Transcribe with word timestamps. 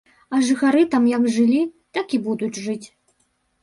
А 0.35 0.39
жыхары 0.47 0.81
там 0.95 1.03
як 1.15 1.29
жылі, 1.37 1.61
так 2.01 2.07
і 2.19 2.25
будуць 2.27 2.55
жыць. 2.69 2.85